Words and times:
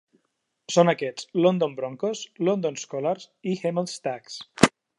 Són 0.75 0.89
aquests, 0.93 1.27
London 1.45 1.75
Broncos, 1.81 2.23
London 2.49 2.81
Skolars 2.85 3.29
i 3.53 3.55
Hemel 3.71 3.91
Stags. 3.95 4.41